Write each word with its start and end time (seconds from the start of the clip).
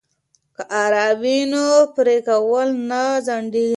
که 0.55 0.63
اره 0.83 1.07
وي 1.21 1.37
نو 1.51 1.65
پرې 1.95 2.17
کول 2.27 2.69
نه 2.89 3.03
ځنډیږي. 3.25 3.69